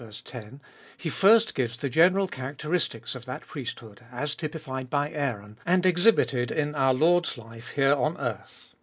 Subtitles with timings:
[0.23, 0.61] 10)
[0.97, 6.49] he first gives the general characteristics of that priesthood, as typified by Aaron, and exhibited
[6.49, 8.73] in our Lord's life here on earth.